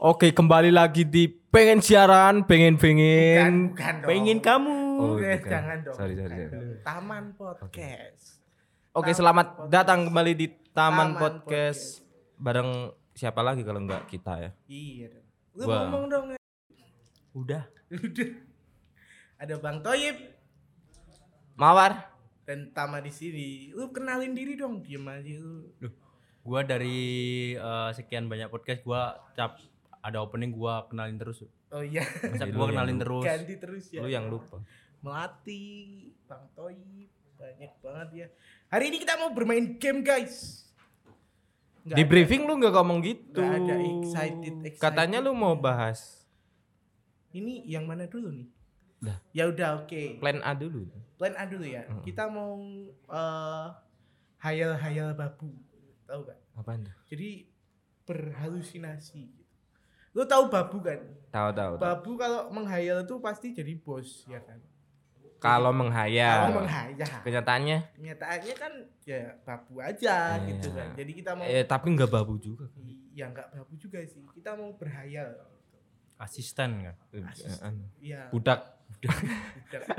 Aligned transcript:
Oke, 0.00 0.32
kembali 0.32 0.72
lagi 0.72 1.04
di 1.04 1.28
pengen 1.28 1.84
siaran, 1.84 2.48
pengen 2.48 2.80
pengen. 2.80 3.76
bukan 3.76 3.94
dong. 4.00 4.08
Pengen 4.08 4.38
kamu. 4.40 4.76
Oh, 4.96 5.16
Eh, 5.18 5.36
bukan. 5.36 5.44
jangan 5.46 5.76
dong. 5.84 5.92
Sorry, 5.94 6.14
sorry, 6.16 6.32
bukan 6.38 6.48
sorry. 6.50 6.76
Taman 6.80 7.24
Podcast. 7.36 8.22
Oke, 8.90 9.04
Taman 9.06 9.18
selamat 9.18 9.46
Podcast. 9.50 9.70
datang 9.70 9.98
kembali 10.08 10.32
di 10.32 10.46
Taman, 10.72 10.72
Taman 10.72 11.08
Podcast. 11.14 11.82
Bareng 12.34 12.70
siapa 13.12 13.44
lagi 13.44 13.60
kalau 13.60 13.76
enggak 13.78 14.08
kita 14.08 14.40
ya? 14.40 14.50
Iya 14.66 15.06
dong. 15.10 15.26
Lu 15.52 15.62
Gua. 15.62 15.76
ngomong 15.84 16.04
dong. 16.08 16.24
Udah. 17.36 17.62
Udah. 17.92 18.30
Ada 19.36 19.54
Bang 19.56 19.80
Toyib 19.80 20.16
Mawar. 21.54 22.08
dan 22.42 22.72
Tama 22.72 22.98
di 22.98 23.12
sini. 23.12 23.48
Lu 23.70 23.92
kenalin 23.92 24.32
diri 24.32 24.56
dong, 24.56 24.80
diem 24.80 25.04
aja 25.04 25.34
lu. 25.36 25.68
Duh. 25.76 25.92
Gua 26.40 26.64
dari 26.64 26.98
eh, 27.52 27.90
sekian 27.92 28.26
banyak 28.26 28.48
podcast 28.48 28.80
gua 28.80 29.12
cap 29.34 29.60
ada 30.00 30.18
opening 30.18 30.50
gua 30.50 30.84
kenalin 30.86 31.16
terus. 31.16 31.44
Oh 31.70 31.80
iya, 31.80 32.02
Masa 32.02 32.48
gua 32.48 32.68
kenalin 32.68 32.96
terus. 32.96 33.22
ganti 33.22 33.54
terus 33.56 33.84
ya. 33.88 34.00
Lu 34.00 34.08
yang 34.08 34.26
lupa. 34.26 34.58
Melati, 35.00 35.64
Bang 36.24 36.44
Toyib, 36.52 37.08
banyak 37.34 37.72
banget 37.80 38.08
ya. 38.12 38.26
Hari 38.68 38.84
ini 38.88 38.96
kita 38.98 39.16
mau 39.16 39.32
bermain 39.32 39.76
game, 39.76 40.00
guys. 40.00 40.68
Nggak 41.80 41.96
Di 41.96 42.04
ada- 42.04 42.10
briefing 42.12 42.42
lu 42.44 42.60
nggak 42.60 42.74
ngomong 42.74 42.98
gitu. 43.00 43.40
Nggak 43.40 43.56
ada 43.56 43.74
excited, 43.80 44.54
excited. 44.62 44.82
Katanya 44.82 45.18
lu 45.18 45.32
mau 45.32 45.56
bahas 45.56 46.20
Ini 47.30 47.62
yang 47.64 47.86
mana 47.86 48.04
dulu 48.04 48.28
nih? 48.28 48.50
Dah. 49.00 49.16
Ya 49.32 49.48
udah 49.48 49.80
oke. 49.80 50.18
plan 50.20 50.42
A 50.42 50.52
dulu. 50.52 50.84
Plan 51.16 51.32
A 51.32 51.46
dulu 51.46 51.64
ya. 51.64 51.86
Kita 52.02 52.28
mau 52.28 52.58
eh, 52.90 53.66
hayal-hayal 54.38 55.14
babu. 55.14 55.48
Tahu 56.04 56.20
gak? 56.26 56.38
Apaan 56.52 56.84
tuh? 56.84 56.92
Jadi 57.08 57.48
berhalusinasi. 58.04 59.39
Lu 60.12 60.22
tahu 60.24 60.46
babu 60.46 60.78
kan? 60.80 60.98
Tahu 61.28 61.48
tahu. 61.52 61.72
Babu 61.76 62.10
kalau 62.14 62.50
menghayal 62.50 63.02
itu 63.02 63.14
pasti 63.18 63.50
jadi 63.50 63.72
bos, 63.76 64.26
ya 64.26 64.40
kan? 64.40 64.58
Kalau 65.38 65.70
Kalau 65.72 65.72
menghayal. 65.72 66.52
menghayal. 66.52 67.08
Kenyataannya 67.20 67.78
Kenyataannya 67.94 68.54
kan 68.54 68.72
ya 69.02 69.20
babu 69.40 69.80
aja 69.80 70.36
Iya. 70.36 70.46
gitu 70.46 70.68
kan. 70.70 70.88
Jadi 70.94 71.12
kita 71.14 71.30
mau 71.32 71.44
eh 71.44 71.64
tapi 71.64 71.86
nggak 71.90 72.10
babu 72.10 72.36
juga. 72.36 72.68
ya 73.10 73.24
nggak 73.26 73.48
babu 73.50 73.72
juga 73.74 73.98
sih. 74.02 74.20
Kita 74.28 74.52
mau 74.52 74.74
berhayal. 74.74 75.32
Asisten 76.16 76.84
kan. 76.84 76.96
Asis- 77.24 77.56
Eh, 77.56 77.64
anu. 77.64 77.84
Iya. 77.98 78.28
Budak. 78.28 78.60
Budak. 78.92 79.16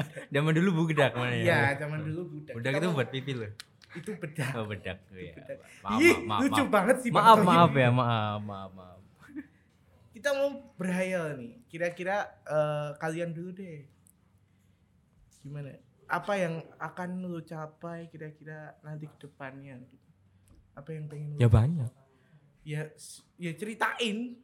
Zaman 0.30 0.52
dulu 0.54 0.70
budak 0.86 1.12
mana 1.16 1.34
ya? 1.34 1.42
Iya, 1.42 1.60
zaman 1.80 2.00
dulu 2.04 2.22
budak. 2.30 2.54
Budak 2.54 2.72
Kita 2.72 2.80
itu 2.80 2.88
buat 2.94 3.10
pipi 3.10 3.32
loh. 3.34 3.52
itu 3.92 4.12
bedak. 4.16 4.52
Oh, 4.54 4.66
bedak. 4.66 4.98
Iya. 5.10 5.34
Bedak. 5.34 5.58
Maaf, 5.82 5.98
Ih, 5.98 6.14
maaf, 6.14 6.22
maaf. 6.22 6.40
lucu 6.46 6.62
maaf. 6.62 6.70
banget 6.70 6.96
sih 7.02 7.10
Maaf, 7.10 7.38
maaf 7.42 7.72
ya, 7.74 7.90
maaf, 7.90 8.40
maaf, 8.40 8.72
maaf. 8.72 9.01
Kita 10.22 10.38
mau 10.38 10.54
berhayal 10.78 11.34
nih. 11.34 11.66
Kira-kira 11.66 12.30
eh, 12.46 12.94
kalian 13.02 13.34
dulu 13.34 13.58
deh. 13.58 13.90
Gimana? 15.42 15.74
Apa 16.06 16.38
yang 16.38 16.62
akan 16.78 17.26
lu 17.26 17.42
capai 17.42 18.06
kira-kira 18.06 18.78
nanti 18.86 19.10
ke 19.10 19.18
depannya 19.26 19.82
gitu. 19.82 20.10
Apa 20.78 20.94
yang 20.94 21.10
pengen 21.10 21.34
lu 21.34 21.38
Ya 21.42 21.50
banyak. 21.50 21.90
ya, 22.62 22.86
ya 23.42 23.52
ceritain. 23.58 24.38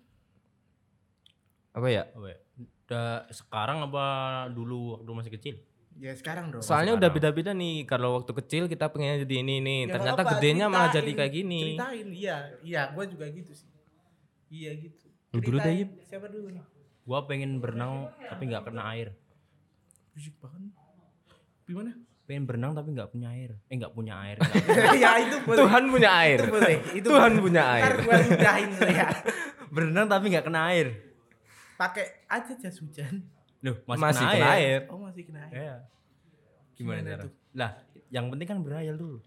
Apa 1.77 1.93
ya? 1.93 2.09
Apa 2.09 2.25
ya? 2.25 2.37
Udah 2.57 3.09
sekarang 3.29 3.85
apa 3.85 4.05
dulu 4.49 4.97
waktu 4.97 5.11
masih 5.13 5.33
kecil? 5.37 5.55
Ya 6.01 6.09
sekarang 6.17 6.49
dong. 6.49 6.65
Soalnya 6.65 6.97
udah 6.97 7.13
sekarang. 7.13 7.37
beda-beda 7.37 7.51
nih. 7.53 7.85
Kalau 7.85 8.17
waktu 8.17 8.33
kecil 8.33 8.65
kita 8.65 8.89
pengen 8.89 9.21
jadi 9.29 9.45
ini 9.45 9.61
nih. 9.61 9.79
Ya, 9.85 9.93
Ternyata 9.93 10.21
gedenya 10.25 10.65
malah 10.73 10.89
jadi 10.89 11.11
kayak 11.13 11.33
gini. 11.37 11.77
Ceritain, 11.77 12.07
iya. 12.17 12.37
Iya, 12.65 12.81
gua 12.97 13.05
juga 13.05 13.29
gitu 13.29 13.53
sih. 13.53 13.69
Iya 14.49 14.73
gitu. 14.81 15.06
Lu 15.35 15.39
dulu 15.43 15.57
deh. 15.59 15.73
Yip. 15.83 15.89
Siapa 16.07 16.27
dulu 16.31 16.47
nih? 16.53 16.63
Gua 17.07 17.23
pengen 17.23 17.59
berenang 17.63 18.11
tapi 18.19 18.51
nggak 18.51 18.63
kena 18.67 18.83
air. 18.95 19.15
Bisik 20.15 20.35
banget. 20.43 20.71
Gimana? 21.67 21.91
Pengen 22.27 22.43
berenang 22.43 22.71
tapi 22.75 22.91
nggak 22.91 23.09
punya 23.11 23.31
air. 23.31 23.55
Eh 23.71 23.75
nggak 23.79 23.93
punya 23.95 24.13
air. 24.19 24.37
ya 25.03 25.11
itu 25.23 25.35
boleh. 25.47 25.59
Tuhan 25.63 25.83
punya 25.87 26.11
air. 26.11 26.39
Itu 26.39 26.51
boleh. 26.51 26.75
Itu 26.91 27.07
Tuhan 27.07 27.31
boleh. 27.31 27.43
punya 27.47 27.63
air. 27.63 27.83
Ntar 27.83 27.95
gua 28.03 28.15
ludahin 28.19 28.69
ya. 28.83 29.07
berenang 29.75 30.05
tapi 30.11 30.25
nggak 30.31 30.45
kena 30.47 30.61
air. 30.71 30.87
Pakai 31.79 32.05
aja 32.27 32.53
jas 32.59 32.77
hujan. 32.83 33.23
Loh, 33.63 33.75
masih, 33.89 34.03
Masih 34.03 34.25
kena, 34.25 34.33
kena 34.35 34.47
air. 34.51 34.63
air. 34.63 34.81
Oh 34.91 34.99
masih 34.99 35.23
kena 35.27 35.39
air. 35.47 35.53
Iya. 35.53 35.75
Gimana, 36.77 36.99
Gimana 37.01 37.09
cara? 37.09 37.23
tuh? 37.25 37.31
Lah, 37.57 37.71
yang 38.13 38.25
penting 38.29 38.47
kan 38.47 38.57
berhayal 38.61 38.95
dulu. 38.97 39.17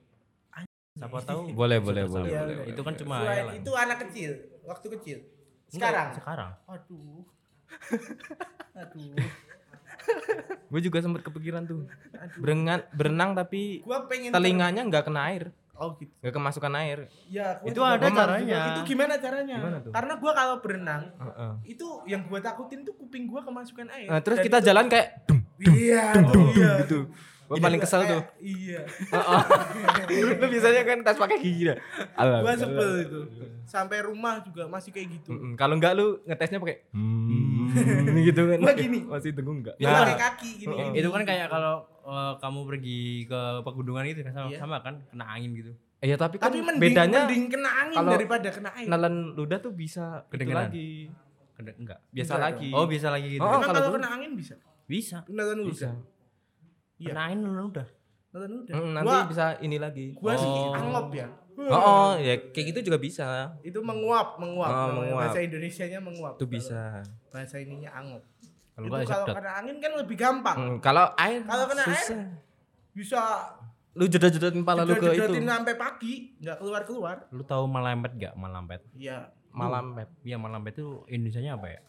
Siapa 1.00 1.22
tahu. 1.22 1.54
Boleh, 1.54 1.78
boleh, 1.78 2.04
boleh, 2.04 2.28
boleh, 2.28 2.54
udah. 2.60 2.66
Itu 2.66 2.80
kan 2.82 2.94
cuma 2.98 3.22
itu 3.54 3.70
anak 3.72 3.98
kecil, 4.04 4.30
waktu 4.66 4.86
kecil. 4.98 5.18
Sekarang. 5.70 6.08
sekarang. 6.12 6.50
Aduh. 6.66 7.22
Aduh. 8.80 9.14
Gue 10.66 10.80
juga 10.80 10.98
sempat 10.98 11.22
kepikiran 11.22 11.62
tuh. 11.64 11.86
Aduh. 12.12 12.38
Berenang, 12.38 12.82
berenang 12.92 13.30
tapi 13.32 13.80
Gua 13.80 14.06
pengen 14.06 14.30
telinganya 14.30 14.82
nggak 14.82 15.04
kena 15.06 15.30
air. 15.30 15.44
Oh 15.74 15.96
gitu. 15.96 16.12
Nggak 16.20 16.34
kemasukan 16.34 16.72
air. 16.76 16.98
Ya, 17.26 17.56
Itu 17.62 17.80
ada 17.80 18.04
caranya. 18.04 18.76
Itu 18.76 18.80
gimana 18.84 19.16
caranya? 19.16 19.56
Gimana 19.56 19.78
tuh? 19.80 19.92
Karena 19.92 20.12
gua 20.16 20.32
kalau 20.34 20.56
berenang 20.60 21.02
Heeh. 21.16 21.52
itu 21.70 21.86
yang 22.04 22.26
gua 22.26 22.38
takutin 22.38 22.84
tuh 22.84 22.92
kuping 22.94 23.24
gua 23.24 23.40
kemasukan 23.40 23.88
air. 23.88 24.08
Nah, 24.08 24.20
terus 24.20 24.38
Dan 24.38 24.46
kita 24.46 24.58
itu- 24.58 24.66
jalan 24.66 24.86
kayak 24.86 25.08
dum 25.24 25.38
Iya, 25.60 26.04
dum 26.12 26.24
dum 26.24 26.32
dum 26.32 26.46
iya. 26.52 26.72
gitu. 26.84 26.98
Gue 27.50 27.58
paling 27.58 27.76
gua 27.76 27.84
kesel 27.84 28.00
tuh. 28.06 28.22
Iya. 28.38 28.86
Heeh. 28.86 29.40
Lu 30.38 30.46
biasanya 30.46 30.82
kan 30.86 30.98
tas 31.02 31.18
pakai 31.18 31.36
gigi 31.36 31.66
dah. 31.66 31.78
Gua 32.14 32.54
sebel 32.54 32.90
itu. 33.02 33.20
Sampai 33.66 33.98
rumah 34.00 34.38
juga 34.38 34.70
masih 34.70 34.90
kayak 34.90 35.18
gitu. 35.18 35.34
Mm-mm. 35.34 35.52
Kalau 35.54 35.74
enggak 35.74 35.92
lu 35.92 36.22
ngetesnya 36.24 36.58
pakai 36.58 36.86
hmm, 36.90 38.14
gitu 38.22 38.42
kan. 38.46 38.58
Gua 38.60 38.72
gini. 38.72 39.00
Masih 39.02 39.30
tenggung 39.34 39.58
enggak? 39.60 39.74
Dia 39.76 39.86
Nah. 39.88 39.98
pakai 40.00 40.18
kaki 40.20 40.50
gini. 40.56 40.70
Gini. 40.72 40.94
Itu 40.94 41.08
kan 41.10 41.22
kayak 41.22 41.46
kalau 41.48 41.74
eh, 42.00 42.32
kamu 42.38 42.60
pergi 42.64 43.00
ke 43.26 43.40
pegunungan 43.60 44.02
gitu 44.06 44.20
kan 44.22 44.32
sama, 44.32 44.48
Iya. 44.48 44.58
sama 44.58 44.76
kan 44.78 44.94
kena 45.04 45.24
angin 45.28 45.50
gitu. 45.52 45.72
Iya, 46.00 46.16
tapi 46.16 46.38
kan 46.38 46.48
tapi 46.48 46.64
mending, 46.64 46.80
bedanya 46.80 47.20
mending 47.26 47.44
kena 47.50 47.70
angin 47.76 47.96
kalau 47.98 48.10
daripada 48.14 48.48
kena 48.48 48.70
air. 48.72 48.86
nelan 48.88 49.14
ludah 49.34 49.58
tuh 49.58 49.68
bisa 49.70 50.22
itu 50.24 50.32
Kedengeran. 50.32 50.70
lagi. 50.70 50.90
Kena, 51.52 51.70
enggak. 51.76 51.98
Biasa 52.08 52.30
Enggak 52.30 52.46
lagi. 52.46 52.68
Oh, 52.72 52.86
bisa 52.86 53.06
lagi 53.10 53.28
gitu. 53.28 53.42
Oh, 53.42 53.50
kalau 53.52 53.74
kalau 53.74 53.90
kena 53.98 54.08
angin 54.08 54.32
bisa. 54.32 54.54
bisa. 54.86 55.26
Beneran 55.26 55.60
lu 55.60 55.68
bisa. 55.68 55.92
Iya. 57.00 57.12
Angin 57.16 57.38
lu 57.42 57.64
udah. 57.66 57.86
Udah. 58.30 58.46
Mm, 58.70 58.90
nanti 58.94 59.06
Gua- 59.08 59.26
bisa 59.26 59.44
ini 59.58 59.76
lagi. 59.76 60.06
gua 60.14 60.32
sih 60.36 60.46
Oh. 60.46 60.70
angop 60.70 61.08
ya. 61.10 61.26
Oh, 61.60 61.76
oh, 61.76 62.10
ya 62.16 62.40
kayak 62.52 62.66
gitu 62.72 62.88
juga 62.88 62.96
bisa. 62.96 63.52
Itu 63.60 63.80
menguap, 63.80 64.38
menguap. 64.38 64.70
Oh, 64.70 64.86
menguap. 64.96 65.28
Bahasa 65.28 65.40
Indonesianya 65.40 65.98
menguap. 65.98 66.36
Itu 66.36 66.46
bisa. 66.46 67.04
Bahasa 67.28 67.56
ininya 67.58 67.90
angop. 67.92 68.22
Kalau 68.72 68.86
Itu 68.86 68.96
enggak 68.96 69.08
kalau 69.10 69.26
kena 69.34 69.52
angin 69.58 69.76
kan 69.76 69.92
lebih 69.92 70.16
gampang. 70.16 70.56
Mm, 70.56 70.76
kalau 70.80 71.04
air 71.18 71.40
Kalau 71.44 71.64
kena 71.66 71.82
air, 71.82 71.92
susah. 71.92 72.22
Bisa 72.92 73.20
Lu 73.90 74.06
jedot-jedotin 74.06 74.62
pala 74.62 74.86
lu 74.86 74.94
ke 74.94 75.02
itu. 75.02 75.04
jedot-jedotin 75.10 75.44
sampai 75.44 75.74
pagi, 75.74 76.14
nggak 76.38 76.56
keluar-keluar. 76.56 77.16
Lu 77.28 77.42
tahu 77.42 77.66
malampet 77.66 78.12
gak? 78.16 78.34
Malampet. 78.38 78.80
Iya. 78.94 79.28
Malam, 79.50 79.98
Pep. 79.98 80.08
Iya, 80.22 80.38
malampet 80.38 80.78
itu 80.78 81.02
Indonesianya 81.10 81.58
apa 81.58 81.66
ya? 81.66 81.80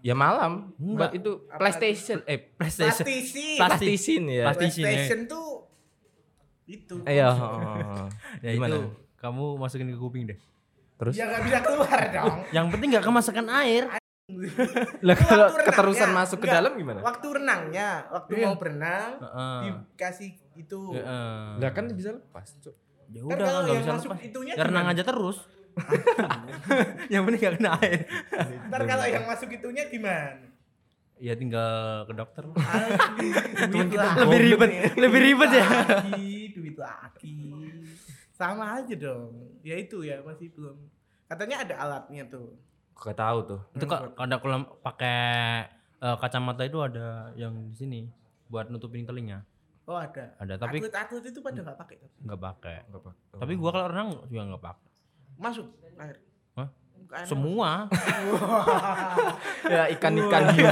Ya 0.00 0.14
malam. 0.14 0.72
Enggak. 0.74 0.96
Buat 0.96 1.12
itu 1.14 1.30
Apa 1.46 1.58
PlayStation 1.60 2.18
eh 2.24 2.38
PlayStation. 2.50 3.04
Plastisi. 3.04 3.46
Plastik. 3.56 3.86
PlayStation 3.86 4.22
ya. 4.26 4.44
Plastik. 4.46 4.60
PlayStation, 4.64 4.84
PlayStation 4.86 5.20
tuh 5.26 5.48
itu. 6.66 6.94
Iya, 7.02 7.28
oh. 7.28 8.06
Ya 8.44 8.50
Gimana? 8.54 8.70
itu 8.70 8.80
kamu 9.16 9.44
masukin 9.56 9.86
ke 9.86 9.98
kuping 9.98 10.24
deh. 10.24 10.38
Terus 10.96 11.14
Ya 11.14 11.24
nggak 11.26 11.42
bisa 11.44 11.58
keluar 11.60 11.98
dong. 12.08 12.36
Yang 12.56 12.66
penting 12.70 12.88
gak 12.92 13.04
kemasukan 13.04 13.46
air. 13.58 13.84
lah 15.06 15.16
kalau 15.18 15.50
keterusan 15.50 16.06
renangnya. 16.06 16.22
masuk 16.22 16.38
ke 16.38 16.46
dalam 16.46 16.72
gimana? 16.72 17.02
Waktu 17.02 17.26
renangnya, 17.34 17.88
waktu 18.08 18.30
Iya. 18.32 18.46
mau 18.46 18.54
berenang, 18.54 19.10
Heeh. 19.18 19.58
dikasih 19.90 20.30
itu. 20.54 20.80
Heeh. 20.94 21.58
Lah 21.58 21.70
kan 21.74 21.90
bisa 21.90 22.14
lepas, 22.14 22.46
Cuk. 22.62 22.70
Ya 23.10 23.20
Kan 23.20 23.26
udah 23.26 23.42
kalau 23.42 23.60
nggak 23.60 23.74
yang 23.74 23.82
bisa 23.82 23.92
masuk 23.98 24.10
lepas. 24.14 24.22
itunya 24.22 24.52
Ya 24.54 24.62
renang 24.62 24.86
aja 24.86 25.02
terus. 25.02 25.38
Yang 27.12 27.22
penting 27.26 27.40
gak 27.40 27.54
kena 27.58 27.70
air. 27.80 28.06
Ntar 28.68 28.80
kalau 28.86 29.06
yang 29.06 29.24
masuk 29.26 29.48
itunya 29.50 29.86
gimana? 29.88 30.50
Ya 31.20 31.36
tinggal 31.36 32.04
ke 32.08 32.12
dokter. 32.16 32.44
duit 33.68 33.88
kita 33.92 34.06
lagi. 34.08 34.20
lebih 34.24 34.38
ribet, 34.40 34.70
lebih 34.96 35.20
ribet 35.20 35.50
ya. 35.52 35.66
Lagi, 35.68 36.32
duit 36.56 36.76
lagi. 36.80 37.36
Sama 38.32 38.80
aja 38.80 38.94
dong. 38.96 39.60
Ya 39.60 39.76
itu 39.76 40.00
ya 40.00 40.24
masih 40.24 40.48
belum. 40.56 40.80
Katanya 41.28 41.60
ada 41.60 41.74
alatnya 41.76 42.24
tuh. 42.24 42.56
Gak 42.96 43.20
tahu 43.20 43.38
tuh. 43.44 43.60
Itu 43.76 43.84
kok 43.84 44.16
kalau 44.16 44.36
kalau 44.40 44.58
pakai 44.80 45.20
eh, 46.00 46.16
kacamata 46.16 46.64
itu 46.64 46.80
ada 46.80 47.36
yang 47.36 47.52
di 47.68 47.76
sini 47.76 48.00
buat 48.48 48.72
nutupin 48.72 49.04
telinga. 49.04 49.44
Oh 49.84 50.00
ada. 50.00 50.32
Ada 50.40 50.54
tapi 50.56 50.80
atlet-atlet 50.80 51.24
itu 51.34 51.40
pada 51.44 51.60
nggak 51.66 51.78
pakai. 51.78 51.96
nggak 52.24 52.40
pakai. 52.40 52.76
Tapi 53.36 53.52
gua 53.60 53.70
kalau 53.76 53.86
renang 53.92 54.10
juga 54.30 54.42
nggak 54.54 54.64
pakai. 54.64 54.89
Masuk 55.40 55.66
air. 55.96 56.16
Hah? 56.54 56.68
Semua, 57.24 57.88
ya 59.72 59.90
ikan-ikan 59.90 60.52
hiu. 60.54 60.68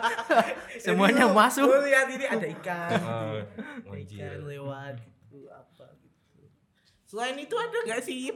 semuanya 0.84 1.26
Ini 1.26 1.28
lu- 1.28 1.36
masuk. 1.36 1.66
lu 1.66 1.78
lihat 1.84 2.06
ini 2.08 2.24
ada 2.24 2.46
ikan. 2.48 2.90
Oh, 3.02 3.36
Ada 3.90 3.98
ikan 4.00 4.40
lewat 4.46 4.94
gitu 5.02 5.50
apa 5.50 5.86
gitu. 5.98 6.42
Selain 7.04 7.36
itu 7.36 7.52
ada 7.52 7.78
nggak 7.84 8.00
sih 8.00 8.32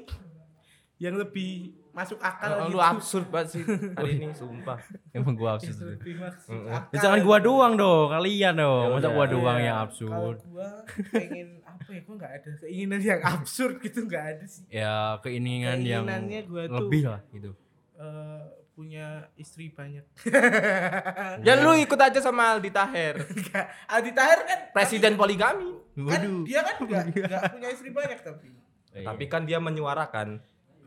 yang 0.98 1.16
lebih 1.16 1.72
masuk 1.92 2.16
akal 2.18 2.48
Oh, 2.50 2.58
gitu. 2.64 2.72
lu 2.72 2.80
absurd 2.80 3.26
banget 3.28 3.48
sih 3.50 3.62
hari 3.96 4.16
ini 4.16 4.32
sumpah. 4.32 4.80
Emang 5.10 5.32
gua 5.32 5.54
absurd. 5.54 6.00
Ya, 6.00 6.98
jangan 6.98 7.20
gua 7.20 7.36
doang 7.38 7.74
dong, 7.74 8.08
kalian 8.08 8.54
Ya 8.54 8.58
dong. 8.58 8.88
Masa 8.90 8.98
udah. 8.98 9.10
gua 9.10 9.26
doang 9.26 9.56
Iya, 9.56 9.66
yang 9.66 9.76
Kalau 9.76 9.86
absurd. 9.86 10.36
gua 10.46 10.68
pengen 11.10 11.48
apa 11.62 11.88
ya? 11.88 12.00
Gua 12.02 12.14
nggak 12.16 12.32
ada 12.34 12.50
keinginan 12.58 13.00
yang 13.00 13.20
absurd 13.22 13.74
gitu 13.78 14.00
nggak 14.02 14.24
ada 14.26 14.44
sih. 14.46 14.64
Ya 14.68 14.96
keinginan 15.20 15.78
yang 15.80 16.04
Keinginannya 16.04 16.40
gua 16.46 16.62
tuh- 16.64 16.76
lebih 16.78 17.02
lah 17.06 17.20
gitu. 17.28 17.50
Eh, 17.94 18.42
punya 18.72 19.06
istri 19.34 19.68
banyak. 19.68 20.04
Ya 21.44 21.52
lu 21.56 21.76
ikut 21.76 21.98
aja 21.98 22.18
sama 22.18 22.52
Aldi 22.52 22.70
Taher, 22.70 23.14
Enggak. 23.36 23.66
Aldi 23.86 24.12
Tahir 24.12 24.38
kan 24.42 24.58
presiden 24.70 25.14
poligami. 25.14 25.70
kan 26.02 26.22
dia 26.42 26.60
kan 26.62 26.76
nggak 26.80 27.04
nggak 27.12 27.42
punya 27.52 27.68
istri 27.68 27.90
banyak 27.90 28.18
tapi. 28.18 28.48
Eh, 28.92 29.02
Tapi 29.02 29.24
kan 29.26 29.44
dia 29.44 29.56
menyuarakan 29.56 30.40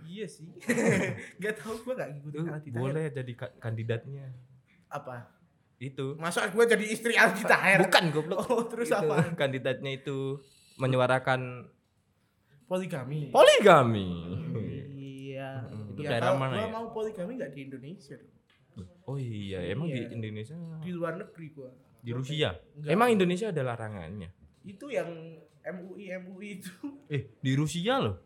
Iya 0.08 0.26
sih. 0.26 0.50
Gak 1.42 1.56
tahu 1.58 1.82
gua 1.82 1.94
nggak 1.96 2.10
ngikutin 2.14 2.46
Aldi 2.48 2.70
boleh 2.72 3.06
jadi 3.10 3.34
ka- 3.34 3.56
kandidatnya. 3.58 4.30
Apa? 4.88 5.28
Itu. 5.76 6.16
Masa 6.16 6.48
gua 6.48 6.64
jadi 6.64 6.86
istri 6.86 7.14
Aldi 7.14 7.44
Tahir? 7.44 7.82
Bukan 7.82 8.04
goblok. 8.10 8.40
Oh, 8.46 8.64
terus 8.64 8.88
Itu, 8.88 8.96
apa? 8.98 9.34
Kandidatnya 9.34 9.92
itu 9.94 10.40
menyuarakan 10.76 11.68
Poligami. 12.66 13.30
poligami. 13.30 14.10
Iya. 14.96 15.70
Itu 15.92 16.02
Ya, 16.02 16.10
daerah 16.12 16.34
mana 16.34 16.56
gua 16.56 16.62
ya? 16.62 16.70
mau 16.72 16.86
poligami 16.90 17.32
nggak 17.36 17.52
di 17.52 17.60
Indonesia 17.64 18.16
dong. 18.16 18.34
Oh 19.06 19.16
iya, 19.16 19.62
emang 19.66 19.88
Iya. 19.88 20.10
di 20.10 20.16
Indonesia 20.16 20.56
Di 20.80 20.92
luar 20.92 21.14
negeri 21.16 21.48
gua. 21.52 21.70
di 22.02 22.12
Rusia. 22.12 22.54
Enggak. 22.76 22.92
emang 22.92 23.08
Indonesia 23.12 23.48
ada 23.50 23.62
larangannya. 23.64 24.30
itu 24.64 24.86
yang 24.88 25.10
MUI 25.64 26.10
MUI 26.20 26.50
itu 26.56 26.74
Eh, 27.08 27.38
di 27.40 27.54
Rusia 27.54 27.98
loh. 28.00 28.18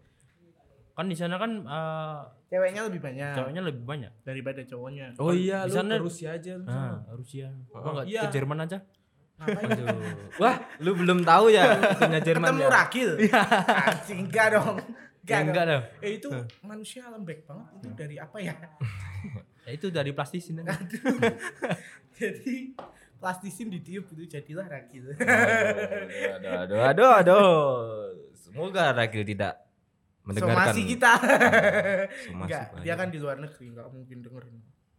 Kan 1.00 1.08
di 1.08 1.16
sana 1.16 1.40
kan 1.40 1.64
eh, 1.64 2.20
ceweknya 2.52 2.84
lebih 2.84 3.00
banyak 3.00 3.32
ceweknya 3.32 3.62
lebih 3.64 3.84
banyak. 3.88 4.12
daripada 4.20 4.60
cowoknya. 4.62 5.16
Oh 5.16 5.32
iya, 5.32 5.64
di 5.64 5.72
lu 5.72 5.76
sana- 5.80 5.96
ke 5.96 6.04
Rusia 6.04 6.30
aja 6.36 6.52
lu. 6.54 6.66
Ah, 6.68 7.00
Rusia. 7.16 7.48
Kok 7.72 7.80
enggak 7.88 8.06
Iya. 8.06 8.22
ke 8.22 8.28
Jerman 8.36 8.60
aja? 8.60 8.78
Aduh. 9.40 9.88
Wah, 10.36 10.56
lu 10.78 10.92
belum 10.94 11.24
tahu 11.24 11.48
ya 11.48 11.64
punya 11.96 12.20
Jerman 12.20 12.52
Ketemu 12.52 12.60
ya? 12.60 12.70
Ragil. 12.70 13.10
Anjing 13.88 14.20
enggak 14.28 14.48
dong. 14.52 14.76
Ya, 15.24 15.38
enggak 15.40 15.66
dong. 15.66 15.84
Eh 16.02 16.12
itu 16.18 16.28
manusia 16.62 17.08
lembek 17.08 17.48
banget 17.48 17.66
itu 17.78 17.88
dari 17.96 18.16
apa 18.20 18.38
ya? 18.42 18.56
Ya 19.64 19.72
itu 19.72 19.88
dari 19.88 20.12
plastisin. 20.12 20.60
Jadi 22.20 22.76
plastisin 23.16 23.72
ditiup 23.72 24.12
itu 24.12 24.28
jadilah 24.28 24.68
Ragil. 24.68 25.16
Aduh, 25.16 26.52
aduh, 26.60 26.80
aduh, 26.84 27.12
aduh. 27.16 27.48
Semoga 28.34 28.92
Ragil 28.92 29.24
tidak 29.24 29.69
mendengarkan. 30.30 30.70
Somasi 30.70 30.82
kita. 30.86 31.12
Somasi 31.18 32.32
Enggak, 32.46 32.64
dia 32.80 32.94
kan 32.94 33.08
di 33.08 33.18
luar 33.18 33.38
negeri 33.38 33.66
enggak 33.68 33.88
mungkin 33.90 34.18
dengerin. 34.20 34.58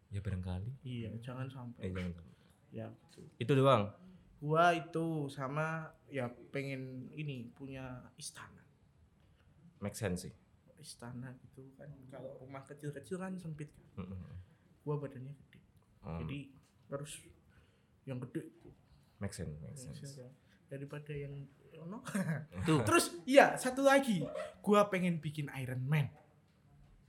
Ya 0.08 0.20
barangkali. 0.20 0.70
Iya, 0.82 1.10
jangan 1.20 1.46
Eh, 1.46 1.52
sampai. 1.52 1.82
jangan. 1.88 2.12
Ya 2.70 2.86
gitu. 2.90 3.20
Itu 3.36 3.52
doang. 3.54 3.94
Gua 4.36 4.72
itu 4.72 5.04
sama 5.28 5.66
ya 6.06 6.26
pengen 6.50 7.06
ini 7.12 7.52
punya 7.52 7.84
istana. 8.16 8.62
Make 9.78 9.94
sense 9.94 10.26
sih. 10.26 10.34
Istana 10.76 11.30
gitu 11.38 11.70
kan 11.76 11.88
kalau 12.08 12.34
rumah 12.38 12.64
kecil-kecil 12.64 13.16
kan 13.16 13.36
sempit 13.36 13.68
kan. 13.94 14.02
Mm-mm. 14.02 14.18
Gua 14.80 14.96
badannya 14.96 15.30
gede. 15.30 15.60
Hmm, 16.00 16.24
Jadi 16.24 16.38
harus 16.88 17.12
yang 18.02 18.18
gede 18.18 18.48
itu. 18.50 18.68
Make 19.18 19.30
sense, 19.30 19.52
make 19.60 19.76
sense. 19.76 20.16
daripada 20.66 21.12
yang 21.12 21.34
no. 21.86 21.98
Tuh. 22.64 22.80
Terus 22.88 23.14
iya 23.24 23.54
satu 23.54 23.82
lagi, 23.82 24.22
gua 24.60 24.86
pengen 24.86 25.18
bikin 25.18 25.50
Iron 25.56 25.82
Man. 25.84 26.10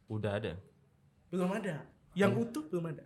Udah 0.07 0.37
ada. 0.37 0.53
Belum 1.29 1.49
ada. 1.49 1.87
Yang 2.11 2.49
utuh 2.49 2.63
belum 2.67 2.91
ada. 2.91 3.03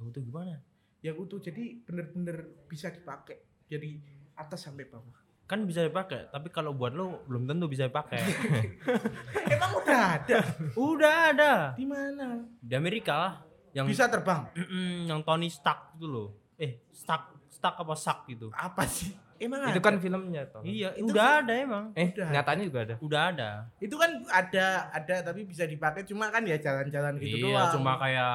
Itu 0.00 0.20
gimana? 0.24 0.56
Yang 1.04 1.16
utuh 1.28 1.38
jadi 1.40 1.84
bener-bener 1.84 2.48
bisa 2.64 2.88
dipakai. 2.88 3.36
Jadi 3.68 4.00
atas 4.34 4.64
sampai 4.64 4.88
bawah. 4.88 5.16
Kan 5.44 5.66
bisa 5.66 5.82
dipakai, 5.82 6.30
tapi 6.30 6.46
kalau 6.48 6.70
buat 6.70 6.94
lo 6.94 7.26
belum 7.26 7.44
tentu 7.44 7.66
bisa 7.66 7.90
dipakai. 7.90 8.22
Emang 9.54 9.82
udah 9.82 10.00
ada 10.14 10.38
Udah 10.78 11.14
ada 11.34 11.52
di 11.74 11.82
mana? 11.82 12.46
di 12.62 12.74
Amerika 12.78 13.14
lah 13.18 13.34
yang 13.74 13.90
Bisa 13.90 14.06
terbang. 14.06 14.46
yang 15.06 15.20
Tony 15.26 15.50
Stark 15.50 15.98
itu 15.98 16.06
loh. 16.06 16.28
Eh, 16.54 16.86
Stark, 16.94 17.50
Stark 17.50 17.76
apa 17.82 17.94
Stark 17.98 18.30
gitu. 18.30 18.54
Apa 18.54 18.86
sih? 18.86 19.10
Emang 19.40 19.64
Itu 19.64 19.72
ada? 19.74 19.80
kan 19.82 19.96
filmnya 19.96 20.42
toh. 20.46 20.60
Iya, 20.60 20.92
Itu 20.92 21.10
udah 21.10 21.40
ada 21.40 21.52
emang. 21.54 21.84
Eh, 21.92 22.12
Udah. 22.12 22.28
nyatanya 22.30 22.64
juga 22.66 22.80
ada. 22.82 22.94
Udah 23.00 23.22
ada. 23.26 23.50
itu 23.76 23.94
kan 23.94 24.10
ada 24.28 24.66
ada 24.90 25.14
tapi 25.22 25.40
bisa 25.42 25.64
dipakai 25.64 26.04
cuma 26.04 26.28
kan 26.28 26.44
ya 26.44 26.54
jalan-jalan 26.54 27.16
gitu 27.16 27.40
iya, 27.40 27.64
doang. 27.64 27.72
cuma 27.74 27.96
kayak 27.96 28.32